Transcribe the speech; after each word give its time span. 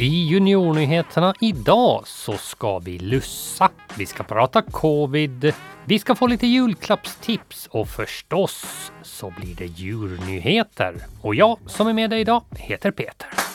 I 0.00 0.26
Juniornyheterna 0.26 1.34
idag 1.40 2.02
så 2.06 2.32
ska 2.32 2.78
vi 2.78 2.98
lussa, 2.98 3.70
vi 3.98 4.06
ska 4.06 4.22
prata 4.22 4.62
covid, 4.62 5.54
vi 5.84 5.98
ska 5.98 6.14
få 6.14 6.26
lite 6.26 6.46
julklappstips 6.46 7.68
och 7.70 7.88
förstås 7.88 8.64
så 9.02 9.32
blir 9.38 9.54
det 9.54 9.66
djurnyheter. 9.66 10.94
Och 11.22 11.34
jag 11.34 11.58
som 11.66 11.86
är 11.86 11.92
med 11.92 12.10
dig 12.10 12.20
idag 12.20 12.42
heter 12.50 12.90
Peter. 12.90 13.49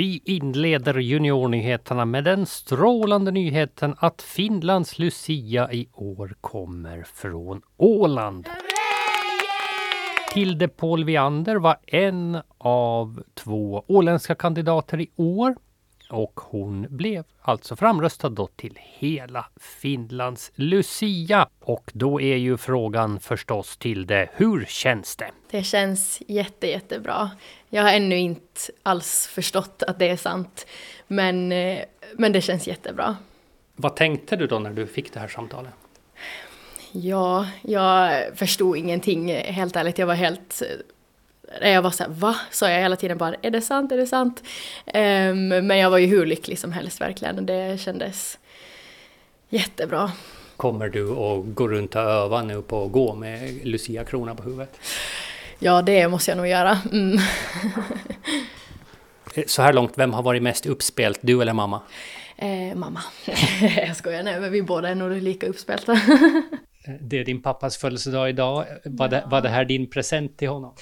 Vi 0.00 0.22
inleder 0.24 0.98
juniornyheterna 0.98 2.04
med 2.04 2.24
den 2.24 2.46
strålande 2.46 3.30
nyheten 3.30 3.94
att 3.98 4.22
Finlands 4.22 4.98
Lucia 4.98 5.72
i 5.72 5.88
år 5.94 6.34
kommer 6.40 7.02
från 7.14 7.62
Åland. 7.76 8.48
Tilde 10.34 10.68
Paul 10.68 11.04
Viander 11.04 11.56
var 11.56 11.76
en 11.86 12.38
av 12.58 13.22
två 13.34 13.84
åländska 13.86 14.34
kandidater 14.34 15.00
i 15.00 15.10
år 15.16 15.56
och 16.10 16.40
hon 16.40 16.86
blev 16.90 17.24
alltså 17.42 17.76
framröstad 17.76 18.28
då 18.28 18.46
till 18.46 18.78
hela 18.98 19.46
Finlands 19.60 20.52
Lucia. 20.54 21.48
Och 21.60 21.90
då 21.94 22.20
är 22.20 22.36
ju 22.36 22.56
frågan 22.56 23.20
förstås 23.20 23.76
till 23.76 24.06
det, 24.06 24.28
hur 24.34 24.64
känns 24.64 25.16
det? 25.16 25.30
Det 25.50 25.62
känns 25.62 26.22
jätte, 26.26 26.66
jättebra. 26.66 27.30
Jag 27.68 27.82
har 27.82 27.92
ännu 27.92 28.16
inte 28.16 28.60
alls 28.82 29.26
förstått 29.26 29.82
att 29.82 29.98
det 29.98 30.08
är 30.08 30.16
sant, 30.16 30.66
men, 31.06 31.52
eh, 31.52 31.78
men 32.14 32.32
det 32.32 32.40
känns 32.40 32.66
jättebra. 32.66 33.16
Vad 33.76 33.96
tänkte 33.96 34.36
du 34.36 34.46
då 34.46 34.58
när 34.58 34.70
du 34.70 34.86
fick 34.86 35.12
det 35.12 35.20
här 35.20 35.28
samtalet? 35.28 35.72
Ja, 36.92 37.46
jag 37.62 38.22
förstod 38.34 38.76
ingenting 38.76 39.34
helt 39.34 39.76
ärligt. 39.76 39.98
Jag 39.98 40.06
var 40.06 40.14
helt 40.14 40.62
jag 41.60 41.82
var 41.82 41.90
såhär, 41.90 42.10
va? 42.10 42.36
Sa 42.50 42.70
jag 42.70 42.80
hela 42.80 42.96
tiden 42.96 43.18
bara, 43.18 43.34
är 43.42 43.50
det 43.50 43.60
sant, 43.60 43.92
är 43.92 43.96
det 43.96 44.06
sant? 44.06 44.42
Um, 44.86 45.48
men 45.48 45.78
jag 45.78 45.90
var 45.90 45.98
ju 45.98 46.06
hur 46.06 46.26
lycklig 46.26 46.58
som 46.58 46.72
helst 46.72 47.00
verkligen. 47.00 47.46
Det 47.46 47.80
kändes 47.80 48.38
jättebra. 49.48 50.12
Kommer 50.56 50.88
du 50.88 51.10
att 51.10 51.54
gå 51.54 51.68
runt 51.68 51.94
och 51.94 52.02
öva 52.02 52.42
nu 52.42 52.62
på 52.62 52.84
att 52.84 52.92
gå 52.92 53.14
med 53.14 53.66
Lucia-krona 53.66 54.34
på 54.34 54.42
huvudet? 54.42 54.80
Ja, 55.58 55.82
det 55.82 56.08
måste 56.08 56.30
jag 56.30 56.38
nog 56.38 56.46
göra. 56.46 56.78
Mm. 56.92 57.18
Så 59.46 59.62
här 59.62 59.72
långt, 59.72 59.92
vem 59.96 60.12
har 60.12 60.22
varit 60.22 60.42
mest 60.42 60.66
uppspelt, 60.66 61.18
du 61.22 61.42
eller 61.42 61.52
mamma? 61.52 61.80
Eh, 62.36 62.76
mamma. 62.76 63.00
jag 63.76 63.96
skojar, 63.96 64.22
nej 64.22 64.40
men 64.40 64.52
vi 64.52 64.62
båda 64.62 64.88
är 64.88 64.94
nog 64.94 65.22
lika 65.22 65.46
uppspelta. 65.46 66.00
det 67.00 67.18
är 67.18 67.24
din 67.24 67.42
pappas 67.42 67.76
födelsedag 67.76 68.28
idag. 68.28 68.64
Var 68.84 69.08
det, 69.08 69.24
var 69.26 69.40
det 69.40 69.48
här 69.48 69.64
din 69.64 69.90
present 69.90 70.38
till 70.38 70.48
honom? 70.48 70.74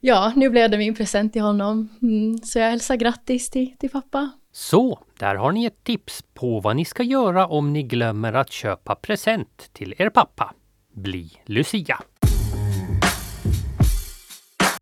Ja, 0.00 0.32
nu 0.36 0.50
blev 0.50 0.70
det 0.70 0.78
min 0.78 0.94
present 0.94 1.32
till 1.32 1.42
honom. 1.42 1.88
Mm, 2.02 2.38
så 2.38 2.58
jag 2.58 2.70
hälsar 2.70 2.96
grattis 2.96 3.50
till, 3.50 3.76
till 3.78 3.90
pappa. 3.90 4.30
Så, 4.52 4.98
där 5.18 5.34
har 5.34 5.52
ni 5.52 5.64
ett 5.64 5.84
tips 5.84 6.22
på 6.34 6.60
vad 6.60 6.76
ni 6.76 6.84
ska 6.84 7.02
göra 7.02 7.46
om 7.46 7.72
ni 7.72 7.82
glömmer 7.82 8.32
att 8.32 8.52
köpa 8.52 8.94
present 8.94 9.70
till 9.72 9.94
er 9.98 10.08
pappa. 10.10 10.54
Bli 10.94 11.30
Lucia! 11.44 11.98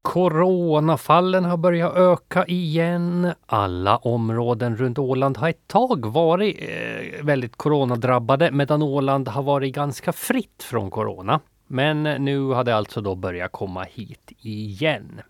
Coronafallen 0.03 1.45
har 1.45 1.57
börjat 1.57 1.97
öka 1.97 2.45
igen. 2.47 3.33
Alla 3.47 3.97
områden 3.97 4.77
runt 4.77 4.98
Åland 4.98 5.37
har 5.37 5.48
ett 5.48 5.69
tag 5.69 6.07
varit 6.07 6.57
eh, 6.61 7.25
väldigt 7.25 7.57
coronadrabbade 7.57 8.51
medan 8.51 8.83
Åland 8.83 9.29
har 9.29 9.42
varit 9.42 9.75
ganska 9.75 10.12
fritt 10.12 10.62
från 10.62 10.91
corona. 10.91 11.41
Men 11.67 12.03
nu 12.03 12.41
har 12.47 12.65
det 12.65 12.77
alltså 12.77 13.01
då 13.01 13.15
börjat 13.15 13.53
komma 13.53 13.83
hit 13.83 14.33
igen. 14.39 15.20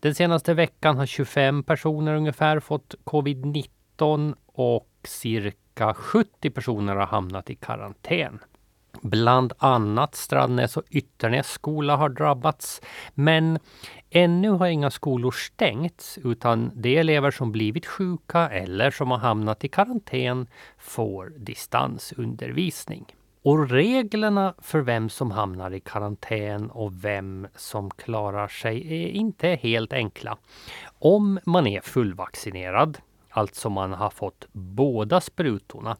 Den 0.00 0.14
senaste 0.14 0.54
veckan 0.54 0.96
har 0.96 1.06
25 1.06 1.62
personer 1.62 2.14
ungefär 2.14 2.60
fått 2.60 2.94
covid-19 3.04 4.34
och 4.46 4.88
cirka 5.04 5.94
70 5.94 6.50
personer 6.50 6.96
har 6.96 7.06
hamnat 7.06 7.50
i 7.50 7.54
karantän. 7.54 8.38
Bland 9.02 9.52
annat 9.58 10.14
Strandnäs 10.14 10.76
och 10.76 10.84
Ytternäs 10.90 11.50
skola 11.50 11.96
har 11.96 12.08
drabbats. 12.08 12.80
Men 13.14 13.58
ännu 14.10 14.50
har 14.50 14.66
inga 14.66 14.90
skolor 14.90 15.30
stängts 15.30 16.18
utan 16.24 16.70
de 16.74 16.96
elever 16.96 17.30
som 17.30 17.52
blivit 17.52 17.86
sjuka 17.86 18.48
eller 18.48 18.90
som 18.90 19.10
har 19.10 19.18
hamnat 19.18 19.64
i 19.64 19.68
karantän 19.68 20.46
får 20.78 21.32
distansundervisning. 21.36 23.06
Och 23.42 23.70
reglerna 23.70 24.54
för 24.58 24.80
vem 24.80 25.08
som 25.08 25.30
hamnar 25.30 25.74
i 25.74 25.80
karantän 25.80 26.70
och 26.70 27.04
vem 27.04 27.46
som 27.56 27.90
klarar 27.90 28.48
sig 28.48 29.04
är 29.04 29.08
inte 29.08 29.48
helt 29.48 29.92
enkla. 29.92 30.38
Om 30.98 31.40
man 31.46 31.66
är 31.66 31.80
fullvaccinerad, 31.80 32.98
alltså 33.30 33.70
man 33.70 33.92
har 33.92 34.10
fått 34.10 34.46
båda 34.52 35.20
sprutorna, 35.20 35.96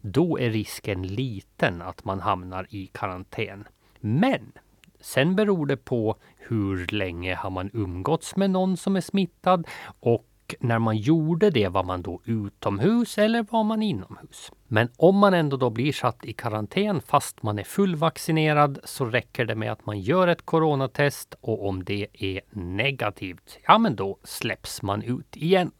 då 0.00 0.38
är 0.38 0.50
risken 0.50 1.02
liten 1.02 1.82
att 1.82 2.04
man 2.04 2.20
hamnar 2.20 2.66
i 2.70 2.86
karantän. 2.86 3.68
Men 4.00 4.52
sen 5.00 5.36
beror 5.36 5.66
det 5.66 5.76
på 5.76 6.16
hur 6.36 6.86
länge 6.86 7.34
har 7.34 7.50
man 7.50 7.70
umgåtts 7.72 8.36
med 8.36 8.50
någon 8.50 8.76
som 8.76 8.96
är 8.96 9.00
smittad 9.00 9.66
och 10.00 10.26
när 10.60 10.78
man 10.78 10.96
gjorde 10.96 11.50
det 11.50 11.68
var 11.68 11.84
man 11.84 12.02
då 12.02 12.20
utomhus 12.24 13.18
eller 13.18 13.46
var 13.50 13.64
man 13.64 13.82
inomhus? 13.82 14.52
Men 14.68 14.88
om 14.96 15.16
man 15.16 15.34
ändå 15.34 15.56
då 15.56 15.70
blir 15.70 15.92
satt 15.92 16.24
i 16.24 16.32
karantän 16.32 17.00
fast 17.00 17.42
man 17.42 17.58
är 17.58 17.64
fullvaccinerad 17.64 18.78
så 18.84 19.04
räcker 19.04 19.44
det 19.44 19.54
med 19.54 19.72
att 19.72 19.86
man 19.86 20.00
gör 20.00 20.28
ett 20.28 20.46
coronatest 20.46 21.34
och 21.40 21.68
om 21.68 21.84
det 21.84 22.06
är 22.12 22.40
negativt, 22.50 23.58
ja 23.66 23.78
men 23.78 23.96
då 23.96 24.18
släpps 24.24 24.82
man 24.82 25.02
ut 25.02 25.36
igen. 25.36 25.70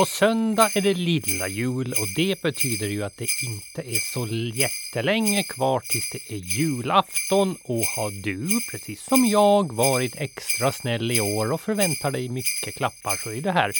På 0.00 0.06
söndag 0.06 0.70
är 0.74 0.80
det 0.80 0.94
lilla 0.94 1.48
jul 1.48 1.92
och 1.92 2.06
det 2.16 2.42
betyder 2.42 2.86
ju 2.86 3.04
att 3.04 3.16
det 3.16 3.26
inte 3.46 3.96
är 3.96 4.00
så 4.12 4.26
jättelänge 4.54 5.42
kvar 5.42 5.80
tills 5.80 6.10
det 6.10 6.34
är 6.34 6.38
julafton. 6.38 7.56
Och 7.64 7.84
har 7.96 8.22
du, 8.22 8.60
precis 8.70 9.02
som 9.02 9.24
jag, 9.24 9.72
varit 9.72 10.16
extra 10.16 10.72
snäll 10.72 11.12
i 11.12 11.20
år 11.20 11.52
och 11.52 11.60
förväntar 11.60 12.10
dig 12.10 12.28
mycket 12.28 12.74
klappar 12.76 13.16
så 13.16 13.30
är 13.30 13.40
det 13.40 13.52
här 13.52 13.72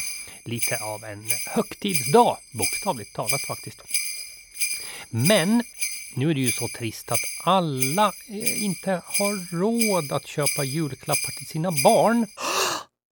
lite 0.44 0.84
av 0.84 1.04
en 1.04 1.24
högtidsdag, 1.46 2.36
bokstavligt 2.58 3.14
talat 3.14 3.40
faktiskt. 3.40 3.82
Men 5.10 5.62
nu 6.14 6.30
är 6.30 6.34
det 6.34 6.40
ju 6.40 6.52
så 6.52 6.68
trist 6.68 7.12
att 7.12 7.24
alla 7.44 8.12
eh, 8.28 8.64
inte 8.64 9.02
har 9.04 9.56
råd 9.60 10.12
att 10.12 10.26
köpa 10.26 10.64
julklappar 10.64 11.38
till 11.38 11.46
sina 11.46 11.70
barn. 11.84 12.26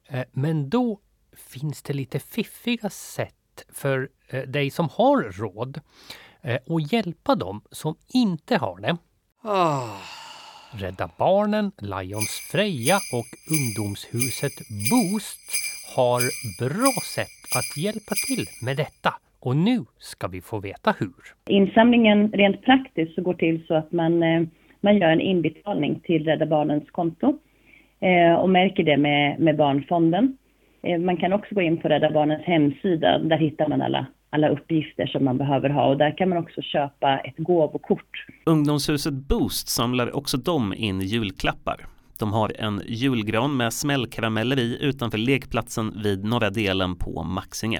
Eh, 0.10 0.24
men 0.34 0.70
då 0.70 1.00
finns 1.38 1.84
det 1.84 1.94
lite 1.94 2.20
fiffiga 2.20 2.90
sätt 2.90 3.34
för 3.70 4.10
eh, 4.30 4.42
dig 4.42 4.70
som 4.70 4.90
har 4.92 5.24
råd 5.24 5.80
eh, 6.42 6.56
att 6.56 6.94
hjälpa 6.94 7.36
dem 7.36 7.62
som 7.72 7.96
inte 8.14 8.58
har 8.58 8.80
det. 8.80 8.98
Oh. 9.44 10.02
Rädda 10.72 11.10
Barnen, 11.18 11.72
Lions 11.78 12.50
Freja 12.52 12.96
och 12.96 13.30
ungdomshuset 13.58 14.54
Boost 14.92 15.50
har 15.96 16.22
bra 16.60 16.94
sätt 17.16 17.40
att 17.58 17.84
hjälpa 17.84 18.14
till 18.28 18.46
med 18.66 18.78
detta. 18.78 19.14
Och 19.40 19.56
nu 19.56 19.86
ska 19.98 20.28
vi 20.28 20.42
få 20.42 20.60
veta 20.60 20.96
hur. 21.00 21.14
Insamlingen 21.48 22.32
rent 22.32 22.62
praktiskt 22.62 23.16
så 23.16 23.22
går 23.22 23.34
till 23.34 23.66
så 23.68 23.74
att 23.74 23.92
man, 23.92 24.24
eh, 24.24 24.42
man 24.82 24.98
gör 24.98 25.10
en 25.10 25.22
inbetalning 25.22 26.00
till 26.00 26.26
Rädda 26.26 26.46
Barnens 26.46 26.92
konto 26.92 27.40
och 28.40 28.50
märker 28.50 28.84
det 28.84 28.98
med, 28.98 29.40
med 29.40 29.58
Barnfonden. 29.58 30.38
Eh, 30.82 31.00
man 31.00 31.18
kan 31.18 31.34
också 31.34 31.56
gå 31.56 31.62
in 31.62 31.78
på 31.78 31.88
Rädda 31.88 32.12
Barnens 32.12 32.44
hemsida. 32.44 33.20
Där 33.20 33.38
hittar 33.38 33.68
man 33.68 33.82
alla, 33.82 34.06
alla 34.30 34.50
uppgifter 34.50 35.08
som 35.08 35.26
man 35.26 35.38
behöver 35.38 35.70
ha 35.70 35.88
och 35.88 35.98
där 35.98 36.18
kan 36.18 36.30
man 36.30 36.38
också 36.38 36.62
köpa 36.62 37.18
ett 37.18 37.38
gåvokort. 37.38 38.26
Ungdomshuset 38.46 39.14
Boost 39.14 39.70
samlar 39.70 40.16
också 40.16 40.38
de 40.38 40.74
in 40.74 41.02
julklappar. 41.02 41.86
De 42.20 42.34
har 42.34 42.52
en 42.60 42.82
julgran 42.86 43.58
med 43.58 43.74
smällkarameller 43.74 44.60
i 44.60 44.78
utanför 44.82 45.18
lekplatsen 45.18 46.02
vid 46.04 46.26
norra 46.26 46.50
delen 46.50 46.96
på 46.96 47.24
Maxinge. 47.24 47.80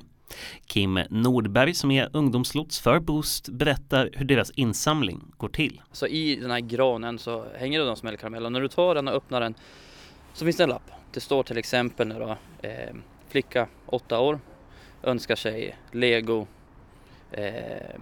Kim 0.66 1.00
Nordberg 1.10 1.74
som 1.74 1.92
är 1.92 2.10
ungdomslots 2.14 2.80
för 2.82 3.00
Boost 3.00 3.50
berättar 3.50 4.10
hur 4.14 4.26
deras 4.26 4.52
insamling 4.52 5.22
går 5.38 5.50
till. 5.50 5.82
Så 5.92 6.08
i 6.08 6.36
den 6.36 6.52
här 6.52 6.60
granen 6.60 7.20
så 7.20 7.46
hänger 7.58 7.80
det 7.80 7.86
de 7.86 7.96
smällkarameller 7.96 8.50
när 8.50 8.62
du 8.62 8.68
tar 8.68 8.96
den 8.96 9.08
och 9.08 9.14
öppnar 9.14 9.42
den 9.42 9.54
så 10.38 10.46
finns 10.46 10.58
det 10.58 10.64
en 10.64 10.70
lapp 10.70 10.92
det 11.18 11.22
står 11.22 11.44
till 11.44 11.58
exempel 11.58 12.08
nu 12.08 12.20
då, 12.20 12.38
eh, 12.68 12.96
flicka 13.28 13.68
8 13.86 14.20
år 14.20 14.40
önskar 15.04 15.36
sig 15.36 15.76
lego 15.92 16.48
eh, 17.32 18.00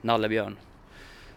nallebjörn. 0.00 0.58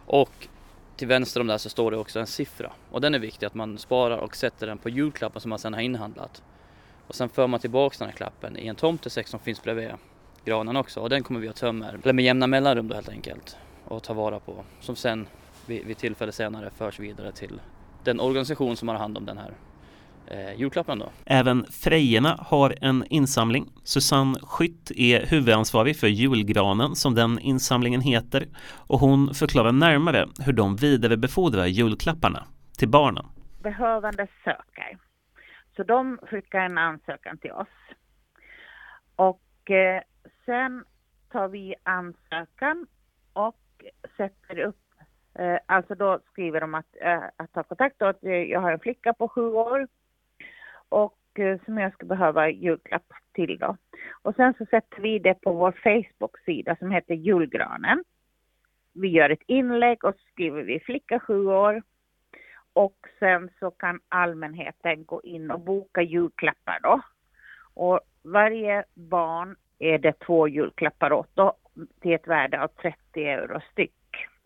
Och 0.05 0.47
till 0.95 1.07
vänster 1.07 1.41
om 1.41 1.47
det 1.47 1.59
så 1.59 1.69
står 1.69 1.91
det 1.91 1.97
också 1.97 2.19
en 2.19 2.27
siffra 2.27 2.71
och 2.91 3.01
den 3.01 3.15
är 3.15 3.19
viktig 3.19 3.45
att 3.45 3.53
man 3.53 3.77
sparar 3.77 4.17
och 4.17 4.35
sätter 4.35 4.67
den 4.67 4.77
på 4.77 4.89
julklappen 4.89 5.41
som 5.41 5.49
man 5.49 5.59
sedan 5.59 5.73
har 5.73 5.81
inhandlat. 5.81 6.43
Och 7.07 7.15
sen 7.15 7.29
för 7.29 7.47
man 7.47 7.59
tillbaks 7.59 7.97
den 7.97 8.07
här 8.07 8.15
klappen 8.15 8.57
i 8.57 8.67
en 8.67 8.75
tomtesäck 8.75 9.27
som 9.27 9.39
finns 9.39 9.63
bredvid 9.63 9.89
granen 10.45 10.77
också 10.77 10.99
och 10.99 11.09
den 11.09 11.23
kommer 11.23 11.39
vi 11.39 11.47
att 11.47 11.55
tömma 11.55 11.89
eller 11.89 12.13
med 12.13 12.25
jämna 12.25 12.47
mellanrum 12.47 12.87
då 12.87 12.95
helt 12.95 13.09
enkelt. 13.09 13.57
och 13.85 14.03
ta 14.03 14.13
vara 14.13 14.39
på 14.39 14.63
som 14.79 14.95
sen 14.95 15.27
vid, 15.65 15.85
vid 15.85 15.97
tillfälle 15.97 16.31
senare 16.31 16.69
förs 16.69 16.99
vidare 16.99 17.31
till 17.31 17.61
den 18.03 18.19
organisation 18.19 18.77
som 18.77 18.87
har 18.87 18.95
hand 18.95 19.17
om 19.17 19.25
den 19.25 19.37
här 19.37 19.53
eh, 20.27 20.59
julklappen 20.59 20.99
då. 20.99 21.09
Även 21.25 21.65
Frejerna 21.65 22.37
har 22.39 22.75
en 22.81 23.05
insamling. 23.09 23.69
Susanne 23.83 24.39
Skytt 24.41 24.91
är 24.95 25.25
huvudansvarig 25.25 25.99
för 25.99 26.07
julgranen 26.07 26.95
som 26.95 27.15
den 27.15 27.39
insamlingen 27.39 28.01
heter 28.01 28.47
och 28.87 28.99
hon 28.99 29.33
förklarar 29.33 29.71
närmare 29.71 30.27
hur 30.45 30.53
de 30.53 30.75
vidarebefordrar 30.75 31.65
julklapparna 31.65 32.43
till 32.77 32.89
barnen. 32.89 33.25
Behövande 33.63 34.27
söker. 34.43 34.97
Så 35.75 35.83
de 35.83 36.17
skickar 36.23 36.59
en 36.59 36.77
ansökan 36.77 37.37
till 37.37 37.51
oss. 37.51 37.67
Och 39.15 39.71
eh, 39.71 40.01
sen 40.45 40.83
tar 41.31 41.47
vi 41.47 41.75
ansökan 41.83 42.87
och 43.33 43.55
sätter 44.17 44.59
upp 44.59 44.77
Eh, 45.33 45.57
alltså 45.65 45.95
då 45.95 46.19
skriver 46.31 46.61
de 46.61 46.75
att, 46.75 46.95
eh, 47.01 47.23
att 47.37 47.53
ta 47.53 47.63
kontakt 47.63 48.01
och 48.01 48.09
att 48.09 48.19
jag 48.21 48.61
har 48.61 48.71
en 48.71 48.79
flicka 48.79 49.13
på 49.13 49.27
sju 49.27 49.41
år 49.41 49.87
och 50.91 51.39
eh, 51.39 51.59
som 51.65 51.77
jag 51.77 51.93
skulle 51.93 52.09
behöva 52.09 52.49
julklapp 52.49 53.13
till 53.33 53.57
då. 53.57 53.77
Och 54.21 54.35
sen 54.35 54.53
så 54.57 54.65
sätter 54.65 55.01
vi 55.01 55.19
det 55.19 55.33
på 55.33 55.53
vår 55.53 55.71
Facebook-sida 55.71 56.75
som 56.75 56.91
heter 56.91 57.13
Julgranen. 57.13 58.03
Vi 58.93 59.07
gör 59.07 59.29
ett 59.29 59.43
inlägg 59.47 60.05
och 60.05 60.15
skriver 60.31 60.63
vi 60.63 60.79
flicka 60.79 61.19
sju 61.19 61.45
år 61.45 61.81
och 62.73 62.97
sen 63.19 63.49
så 63.59 63.71
kan 63.71 63.99
allmänheten 64.09 65.05
gå 65.05 65.21
in 65.21 65.51
och 65.51 65.59
boka 65.59 66.01
julklappar 66.01 66.79
då. 66.83 67.01
Och 67.73 67.99
varje 68.23 68.83
barn 68.93 69.55
är 69.79 69.97
det 69.97 70.19
två 70.19 70.47
julklappar 70.47 71.13
åt 71.13 71.29
då 71.33 71.53
till 72.01 72.13
ett 72.13 72.27
värde 72.27 72.63
av 72.63 72.67
30 72.67 73.23
euro 73.23 73.59
styck. 73.71 73.93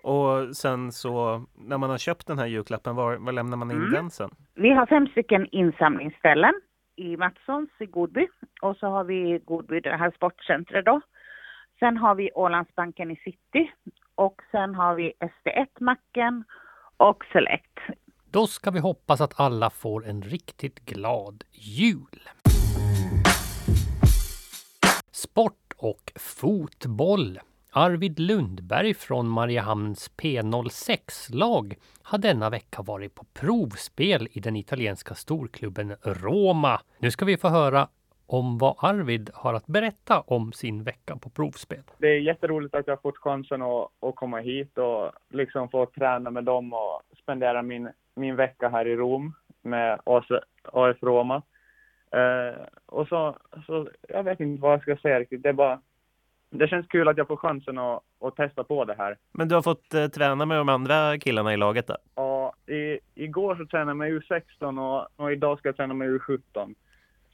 Och 0.05 0.55
sen 0.55 0.91
så 0.91 1.45
när 1.55 1.77
man 1.77 1.89
har 1.89 1.97
köpt 1.97 2.27
den 2.27 2.39
här 2.39 2.45
julklappen, 2.45 2.95
var, 2.95 3.15
var 3.15 3.31
lämnar 3.31 3.57
man 3.57 3.71
in 3.71 3.77
mm. 3.77 3.91
den 3.91 4.09
sen? 4.09 4.29
Vi 4.53 4.69
har 4.69 4.85
fem 4.85 5.07
stycken 5.07 5.47
insamlingsställen 5.51 6.53
i 6.95 7.17
Matssons 7.17 7.69
i 7.79 7.85
Godby 7.85 8.27
och 8.61 8.77
så 8.77 8.87
har 8.87 9.03
vi 9.03 9.39
Godby, 9.45 9.79
det 9.79 9.97
här 9.97 10.11
sportcentret 10.11 10.85
då. 10.85 11.01
Sen 11.79 11.97
har 11.97 12.15
vi 12.15 12.31
Ålandsbanken 12.35 13.11
i 13.11 13.15
city 13.15 13.71
och 14.15 14.41
sen 14.51 14.75
har 14.75 14.95
vi 14.95 15.13
SD1-macken 15.19 16.43
och 16.97 17.25
Select. 17.31 17.79
Då 18.31 18.47
ska 18.47 18.71
vi 18.71 18.79
hoppas 18.79 19.21
att 19.21 19.39
alla 19.39 19.69
får 19.69 20.05
en 20.05 20.21
riktigt 20.21 20.85
glad 20.85 21.43
jul. 21.51 22.29
Sport 25.11 25.73
och 25.77 26.11
fotboll. 26.15 27.39
Arvid 27.77 28.19
Lundberg 28.19 28.93
från 28.93 29.27
Mariehamns 29.27 30.11
P06-lag 30.17 31.75
har 32.03 32.17
denna 32.17 32.49
vecka 32.49 32.81
varit 32.81 33.15
på 33.15 33.25
provspel 33.33 34.27
i 34.31 34.39
den 34.39 34.55
italienska 34.55 35.13
storklubben 35.13 35.95
Roma. 36.03 36.81
Nu 36.99 37.11
ska 37.11 37.25
vi 37.25 37.37
få 37.37 37.47
höra 37.47 37.87
om 38.27 38.57
vad 38.57 38.75
Arvid 38.77 39.29
har 39.33 39.53
att 39.53 39.67
berätta 39.67 40.19
om 40.19 40.53
sin 40.53 40.83
vecka 40.83 41.15
på 41.15 41.29
provspel. 41.29 41.83
Det 41.97 42.07
är 42.07 42.19
jätteroligt 42.19 42.75
att 42.75 42.87
jag 42.87 42.95
har 42.95 43.01
fått 43.01 43.17
chansen 43.17 43.61
att, 43.61 43.89
att 43.99 44.15
komma 44.15 44.39
hit 44.39 44.77
och 44.77 45.11
liksom 45.29 45.69
få 45.69 45.85
träna 45.85 46.29
med 46.29 46.43
dem 46.43 46.73
och 46.73 47.01
spendera 47.21 47.61
min, 47.61 47.89
min 48.15 48.35
vecka 48.35 48.69
här 48.69 48.87
i 48.87 48.95
Rom 48.95 49.33
med 49.61 49.99
AS, 50.03 50.25
AF 50.63 51.03
Roma. 51.03 51.41
Uh, 52.15 52.65
och 52.85 53.07
så, 53.07 53.35
så, 53.65 53.89
jag 54.07 54.23
vet 54.23 54.39
inte 54.39 54.61
vad 54.61 54.73
jag 54.73 54.81
ska 54.81 54.97
säga 54.97 55.19
riktigt. 55.19 55.43
Det 55.43 55.49
är 55.49 55.53
bara 55.53 55.81
det 56.49 56.67
känns 56.67 56.87
kul 56.87 57.07
att 57.07 57.17
jag 57.17 57.27
får 57.27 57.37
chansen 57.37 57.77
att, 57.77 58.03
att 58.21 58.35
testa 58.35 58.63
på 58.63 58.85
det 58.85 58.95
här. 58.97 59.17
Men 59.31 59.47
du 59.47 59.55
har 59.55 59.61
fått 59.61 59.93
eh, 59.93 60.07
träna 60.07 60.45
med 60.45 60.57
de 60.57 60.69
andra 60.69 61.17
killarna 61.17 61.53
i 61.53 61.57
laget 61.57 61.87
då? 61.87 61.97
Ja, 62.15 62.53
i, 62.67 62.99
igår 63.15 63.55
så 63.55 63.65
tränade 63.65 63.89
jag 63.89 63.97
med 63.97 64.11
U16 64.11 64.79
och, 64.79 65.07
och 65.15 65.31
idag 65.31 65.59
ska 65.59 65.67
jag 65.67 65.75
träna 65.75 65.93
med 65.93 66.09
U17. 66.09 66.75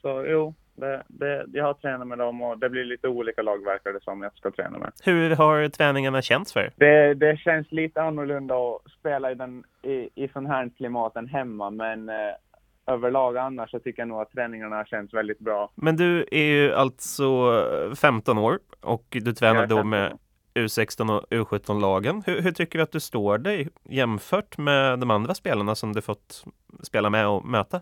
Så 0.01 0.25
jo, 0.27 0.53
det, 0.75 1.03
det, 1.07 1.45
jag 1.53 1.65
har 1.65 1.73
tränat 1.73 2.07
med 2.07 2.17
dem 2.17 2.41
och 2.41 2.57
det 2.57 2.69
blir 2.69 2.83
lite 2.83 3.07
olika 3.07 3.41
lag 3.41 3.65
verkar 3.65 3.93
det 3.93 4.03
som 4.03 4.21
jag 4.21 4.33
ska 4.33 4.51
träna 4.51 4.77
med. 4.77 4.91
Hur 5.03 5.35
har 5.35 5.69
träningarna 5.69 6.21
känts 6.21 6.53
för 6.53 6.71
Det, 6.75 7.13
det 7.13 7.37
känns 7.37 7.71
lite 7.71 8.01
annorlunda 8.01 8.55
att 8.55 8.91
spela 8.91 9.31
i, 9.31 9.35
den, 9.35 9.63
i, 9.81 10.09
i 10.15 10.27
sån 10.27 10.45
här 10.45 10.69
klimat 10.77 11.15
än 11.15 11.27
hemma, 11.27 11.69
men 11.69 12.09
eh, 12.09 12.15
överlag 12.91 13.37
annars 13.37 13.71
så 13.71 13.79
tycker 13.79 14.01
jag 14.01 14.09
nog 14.09 14.21
att 14.21 14.31
träningarna 14.31 14.85
känns 14.85 15.13
väldigt 15.13 15.39
bra. 15.39 15.71
Men 15.75 15.95
du 15.95 16.25
är 16.31 16.43
ju 16.43 16.73
alltså 16.73 17.25
15 18.01 18.37
år 18.37 18.59
och 18.81 19.05
du 19.09 19.33
tränar 19.33 19.67
då 19.67 19.83
med 19.83 20.17
U16 20.53 21.17
och 21.17 21.25
U17-lagen. 21.29 22.23
Hur, 22.25 22.41
hur, 22.41 22.51
tycker 22.51 22.79
du 22.79 22.83
att 22.83 22.91
du 22.91 22.99
står 22.99 23.37
dig 23.37 23.69
jämfört 23.83 24.57
med 24.57 24.99
de 24.99 25.11
andra 25.11 25.33
spelarna 25.33 25.75
som 25.75 25.93
du 25.93 26.01
fått 26.01 26.43
spela 26.83 27.09
med 27.09 27.27
och 27.27 27.45
möta? 27.45 27.81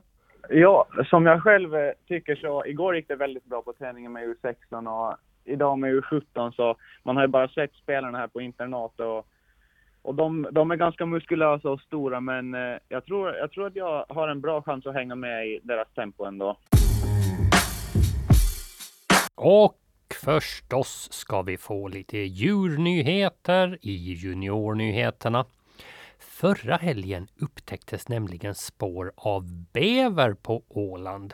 Ja, 0.49 0.87
som 1.05 1.25
jag 1.25 1.43
själv 1.43 1.75
eh, 1.75 1.91
tycker 2.07 2.35
så, 2.35 2.65
igår 2.65 2.95
gick 2.95 3.07
det 3.07 3.15
väldigt 3.15 3.45
bra 3.45 3.61
på 3.61 3.73
träningen 3.73 4.11
med 4.11 4.23
U16 4.23 4.87
och 4.87 5.17
idag 5.45 5.79
med 5.79 5.93
U17 5.93 6.51
så 6.51 6.75
man 7.03 7.15
har 7.15 7.23
ju 7.23 7.27
bara 7.27 7.47
sett 7.47 7.73
spelarna 7.73 8.17
här 8.17 8.27
på 8.27 8.41
internat 8.41 8.99
och 8.99 9.27
och 10.01 10.15
de, 10.15 10.47
de 10.51 10.71
är 10.71 10.75
ganska 10.75 11.05
muskulösa 11.05 11.69
och 11.69 11.81
stora, 11.81 12.19
men 12.19 12.53
eh, 12.53 12.77
jag 12.89 13.05
tror, 13.05 13.35
jag 13.35 13.51
tror 13.51 13.67
att 13.67 13.75
jag 13.75 14.05
har 14.09 14.27
en 14.27 14.41
bra 14.41 14.61
chans 14.61 14.85
att 14.85 14.93
hänga 14.93 15.15
med 15.15 15.47
i 15.47 15.59
deras 15.63 15.87
tempo 15.95 16.25
ändå. 16.25 16.57
Och 19.35 19.75
förstås 20.23 21.07
ska 21.11 21.41
vi 21.41 21.57
få 21.57 21.87
lite 21.87 22.17
djurnyheter 22.17 23.77
i 23.81 24.13
juniornyheterna. 24.13 25.45
Förra 26.19 26.75
helgen 26.75 27.27
upptäcktes 27.39 28.09
nämligen 28.09 28.55
spår 28.55 29.11
av 29.15 29.43
bäver 29.73 30.33
på 30.33 30.63
Åland. 30.67 31.33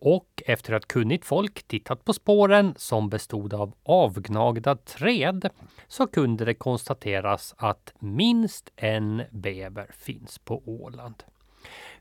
Och 0.00 0.27
efter 0.46 0.72
att 0.72 0.88
kunnigt 0.88 1.24
folk 1.24 1.62
tittat 1.62 2.04
på 2.04 2.12
spåren 2.12 2.74
som 2.76 3.08
bestod 3.08 3.54
av 3.54 3.74
avgnagda 3.82 4.76
träd 4.76 5.50
så 5.88 6.06
kunde 6.06 6.44
det 6.44 6.54
konstateras 6.54 7.54
att 7.58 7.94
minst 7.98 8.70
en 8.76 9.22
bäver 9.30 9.90
finns 9.98 10.38
på 10.38 10.62
Åland. 10.66 11.22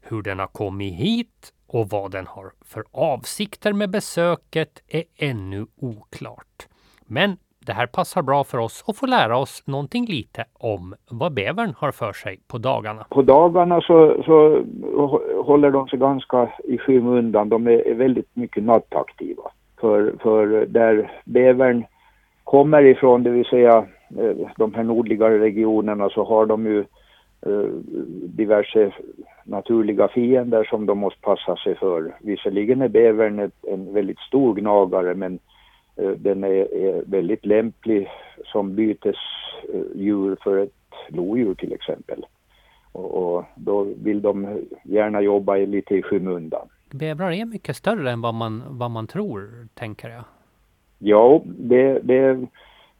Hur 0.01 0.21
den 0.21 0.39
har 0.39 0.47
kommit 0.47 0.93
hit 0.93 1.53
och 1.67 1.89
vad 1.89 2.11
den 2.11 2.27
har 2.27 2.53
för 2.61 2.85
avsikter 2.91 3.73
med 3.73 3.89
besöket 3.89 4.81
är 4.87 5.03
ännu 5.15 5.67
oklart. 5.75 6.67
Men 7.05 7.37
det 7.67 7.73
här 7.73 7.87
passar 7.87 8.21
bra 8.21 8.43
för 8.43 8.57
oss 8.57 8.83
att 8.87 8.97
få 8.97 9.05
lära 9.05 9.37
oss 9.37 9.63
någonting 9.65 10.05
lite 10.05 10.45
om 10.53 10.95
vad 11.11 11.33
bävern 11.33 11.73
har 11.77 11.91
för 11.91 12.13
sig 12.13 12.39
på 12.47 12.57
dagarna. 12.57 13.05
På 13.09 13.21
dagarna 13.21 13.81
så, 13.81 14.23
så 14.25 14.63
håller 15.43 15.71
de 15.71 15.87
sig 15.87 15.99
ganska 15.99 16.49
i 16.63 16.77
skymundan. 16.77 17.49
De 17.49 17.67
är, 17.67 17.93
väldigt 17.93 18.35
mycket 18.35 18.63
nattaktiva. 18.63 19.43
För, 19.79 20.13
för 20.19 20.65
där 20.65 21.11
bävern 21.25 21.85
kommer 22.43 22.83
ifrån, 22.85 23.23
det 23.23 23.29
vill 23.29 23.45
säga 23.45 23.77
eh, 24.19 24.47
de 24.57 24.73
här 24.73 24.83
nordligare 24.83 25.39
regionerna, 25.39 26.09
så 26.09 26.23
har 26.23 26.45
de 26.45 26.65
ju 26.65 26.79
eh, 27.41 27.69
diverse 28.37 28.91
naturliga 29.43 30.07
fiender 30.07 30.63
som 30.63 30.85
de 30.85 30.97
måste 30.97 31.21
passa 31.21 31.55
sig 31.55 31.75
för. 31.75 32.15
Visserligen 32.21 32.81
är 32.81 32.87
bävern 32.87 33.51
en 33.67 33.93
väldigt 33.93 34.19
stor 34.19 34.55
gnagare 34.55 35.15
men 35.15 35.39
den 36.17 36.43
är, 36.43 36.75
är 36.75 37.03
väldigt 37.05 37.45
lämplig 37.45 38.09
som 38.45 38.75
bytesdjur 38.75 40.37
för 40.43 40.57
ett 40.57 40.71
lodjur 41.07 41.53
till 41.53 41.73
exempel. 41.73 42.25
Och, 42.91 43.35
och, 43.35 43.43
då 43.55 43.87
vill 44.03 44.21
de 44.21 44.63
gärna 44.83 45.21
jobba 45.21 45.55
lite 45.55 45.95
i 45.95 46.01
skymundan. 46.01 46.67
Bävrar 46.91 47.31
är 47.31 47.45
mycket 47.45 47.75
större 47.75 48.11
än 48.11 48.21
vad 48.21 48.33
man, 48.33 48.63
vad 48.67 48.91
man 48.91 49.07
tror, 49.07 49.67
tänker 49.73 50.09
jag. 50.09 50.23
Ja, 50.99 51.41
det, 51.45 51.99
det, 52.03 52.47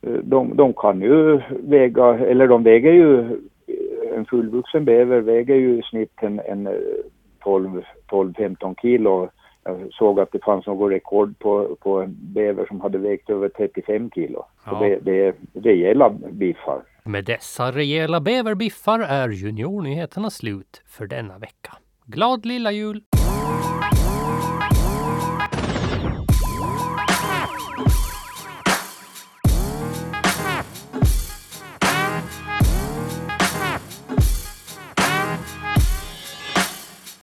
de, 0.02 0.56
de 0.56 0.74
kan 0.74 1.02
ju 1.02 1.42
väga, 1.50 2.18
eller 2.18 2.48
de 2.48 2.64
väger 2.64 2.92
ju, 2.92 3.40
en 4.16 4.26
fullvuxen 4.26 4.86
bäver 4.86 5.22
väger 5.22 5.56
ju 5.56 5.80
i 5.80 5.82
snitt 5.82 6.14
en, 6.22 6.40
en 6.40 6.70
12-15 7.44 8.76
kilo 8.82 9.30
jag 9.68 9.94
såg 9.94 10.20
att 10.20 10.32
det 10.32 10.44
fanns 10.44 10.66
något 10.66 10.92
rekord 10.92 11.40
på, 11.40 11.78
på 11.80 12.02
en 12.02 12.18
bäver 12.20 12.66
som 12.66 12.82
hade 12.82 12.98
vägt 12.98 13.30
över 13.30 13.50
35 13.50 14.12
kilo. 14.12 14.46
Ja. 14.66 14.72
Så 14.72 14.80
det, 14.84 15.00
det 15.02 15.26
är 15.26 15.34
rejäla 15.54 16.10
biffar. 16.32 16.82
Med 17.04 17.26
dessa 17.26 17.72
rejäla 17.72 18.20
bäverbiffar 18.20 19.00
är 19.00 19.30
juniornyheterna 19.30 20.30
slut 20.30 20.82
för 20.86 21.08
denna 21.08 21.38
vecka. 21.38 21.74
Glad 22.06 22.46
lilla 22.46 22.72
jul! 22.72 23.02